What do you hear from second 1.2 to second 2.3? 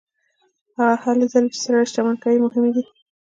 ځلې چې سړی شتمن